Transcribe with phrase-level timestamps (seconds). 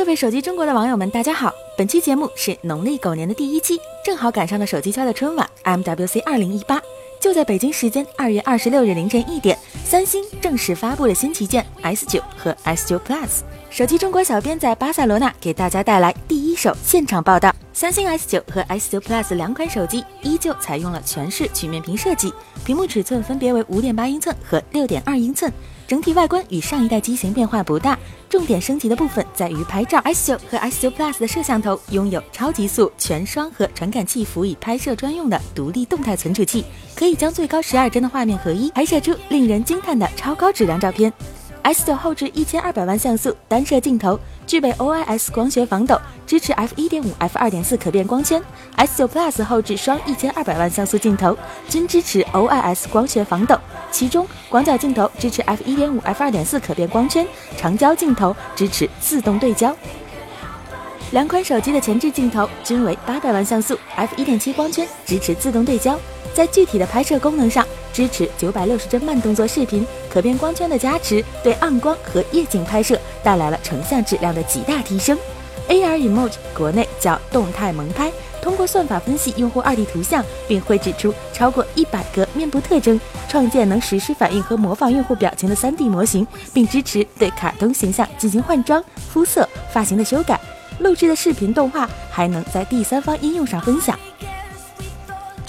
[0.00, 1.52] 各位手机中国的网友们，大家好！
[1.76, 6.80] 本期节目是农历狗年的第一期，正好赶上了手机圈的春晚 MWC 二零一八。
[7.20, 13.40] 就在北京时间二月二十六日凌晨一点，三星正式发布了新旗舰 S 九和 S 九 Plus。
[13.68, 17.54] 手机中国小编在巴塞罗那给大家带来第一手现场报道。
[17.74, 22.32] 三星 S 九和 S 九 Plus 两款手机依旧采用了全视曲面屏设计，
[22.64, 25.52] 屏幕尺寸分别为五点八英寸和六点二英寸。
[25.90, 27.98] 整体外观与上一代机型变化不大，
[28.28, 30.00] 重点升级的部分在于拍照。
[30.02, 36.64] S9 和 S9 Plus 的摄像头拥有超极速全双核传感器辅以拍摄专用的独立动态存储器，
[36.94, 41.12] 可以将最高十二帧的画面合一，拍摄出令人惊叹的超高质量照片。
[41.64, 44.16] S9 后置一千二百万像素单摄镜头，
[44.50, 45.96] 具备 OIS 光学防抖，
[46.26, 48.42] 支持 f 一点五、f 二点四可变光圈。
[48.74, 53.56] S 九 Plus 后置双一千二百万像素镜头，均支持 OIS 光学防抖，
[53.92, 57.24] 其中广角镜头支持 f 一点五、f 二点四可变光圈，
[57.56, 59.72] 长焦镜头支持自动对焦。
[61.12, 65.96] 两款手机的前置镜头均为八百万像素，f 一点七光圈，支持自动对焦。
[66.34, 75.18] 在具体的拍摄功能上，支持九百六十帧慢动作视频，可变光圈的加持对暗光和夜景拍摄带来了成像质量的极大提升。
[75.68, 78.10] AR Emoji 国内叫动态萌拍，
[78.42, 90.40] 通过算法分析用户二 D 图像，并绘制出超过一百个面部特征，创建能实时反应和模仿用户表情的三 D 模型，并支持对卡通形象进行换装、肤色、发型的修改。
[90.80, 93.96] 录制的视频动画还能在第三方应用上分享。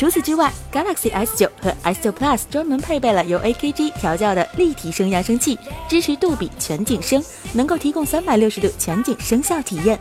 [0.00, 5.58] 除此之外，Galaxy S9 和 S9 Plus 专门配备了由 AKG 调教的立体声扬声器，
[5.90, 10.00] 支持杜比全景声，能够提供三百六十度全景声效体验。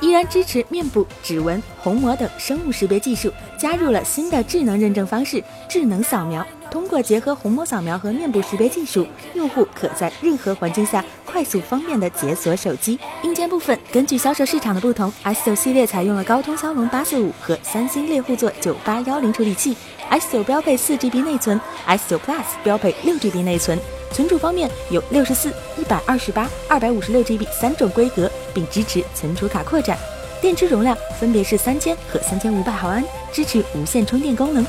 [0.00, 6.46] 依然支持面部、指纹、虹膜等生物识别技术，加入了新的智能认证方式——智能扫描。
[6.70, 12.98] 通过结合虹膜扫描和面部识别技术，用户可在任何环境下快速方便地解锁手机。
[13.22, 19.76] 硬件部分，根据销售市场的不同，S9 系列采用了高通骁龙八四五和三星猎户座九八幺零处理器
[20.10, 23.78] ，S9 标配四 GB 内存，S9 Plus 标配六 GB 内存。
[24.12, 29.98] 存储方面有六十四、一百二十八、二百五十六 GB 三种规格，并支持存储卡扩展。
[30.40, 34.64] 电池容量分别是三千和三千五百毫安，支持无线充电功能。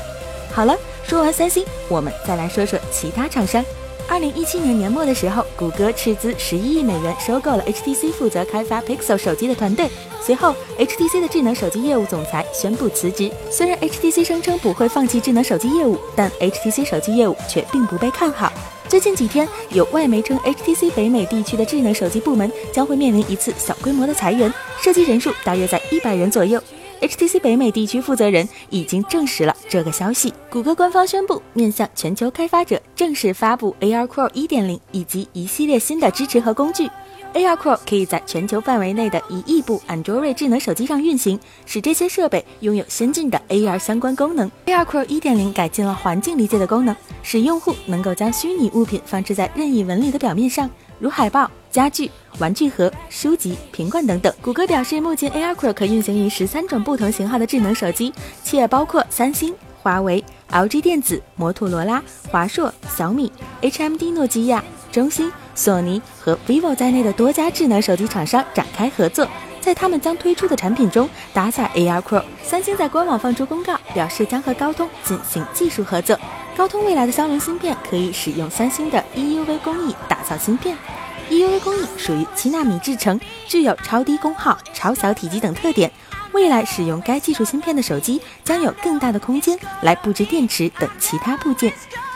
[0.52, 0.76] 好了。
[1.04, 3.64] 说完三星，我们再来说说其他厂商。
[4.08, 9.88] 二零一七年年末的时候，谷歌斥资十一亿美元收购了 HTC 负责开发 Pixel 手机的团队。
[10.20, 13.30] 随后，HTC 的智能手机业务总裁宣布辞职。
[13.50, 18.52] 虽然 HTC 声称不会放弃智能手机业务，但 HTC 手机业务却并不被看好。
[18.88, 26.62] 最近几天，有外媒称 HTC 北美地区的智能手机部门将会面临一次小规模的裁员，涉及人数大约在一百人左右。
[27.02, 30.32] HTC 北美地区负责人已经证实了这个消息。
[30.48, 36.88] 谷歌官方宣布，面向全球开发者正式发布 AR Core 1.0以及一系列新的支持和工具。
[37.34, 44.48] AR Core 可以在全球范围内的一亿部 Android 智能手机上运行，使这些设备拥有先进的 AR 相关功能。
[44.66, 50.70] AR Core 1.0改进了环境理解的功能，使用户能够将虚拟物品放置在任意纹理的表面上，
[51.00, 51.50] 如海报。
[51.72, 54.32] 家具、玩具盒、书籍、瓶罐等等。
[54.42, 58.12] 谷歌表示，目前 AR Core 可运行于十三种不同型号的智能手机，
[58.44, 63.32] 且包括三星、华为、LG 电子、摩托罗拉、华硕、小米、
[63.62, 64.62] HMD、诺基亚、
[64.92, 69.26] 中兴、索尼和 vivo 在内的多家智能手机厂商展开合作，
[69.58, 72.22] 在他们将推出的产品中搭载 AR Core。
[72.42, 76.18] 三星在官网放出公告，表示将和高通进行技术合作。
[76.54, 80.76] 高通未来的骁龙芯片可以使用三星的 EUV 工艺打造芯片。
[81.30, 85.90] EUV 工艺属于七纳米制成，具有超低功耗、超小体积等特点。
[86.32, 91.72] 未来使用该技术芯片的手机将有更大的空间来布置电池等其他部件。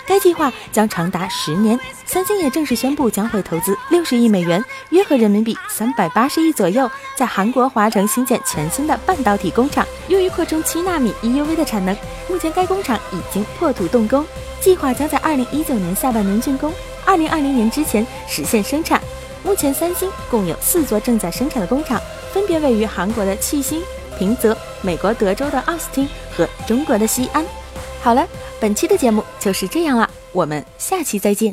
[0.06, 1.78] 该计划将长达十年。
[2.06, 11.94] 三星也正式宣布将会投资六十亿美元，约合人民币三百八十亿左右，在韩国华城新建全新的半导体工厂，用于扩充七纳米 EUV 的产能。
[12.28, 14.24] 目前该工厂已经破土动工，
[14.60, 16.72] 计划将在二零一九年下半年竣工。
[17.06, 19.00] 二零二零年之前实现生产。
[19.44, 22.02] 目前，三星共有四座正在生产的工厂，
[22.32, 23.80] 分别位于韩国的庆兴、
[24.18, 27.44] 平泽、美国德州的奥斯汀和中国的西安。
[28.02, 28.26] 好了，
[28.58, 31.44] 本期的节目就是这样了，我们下期再见。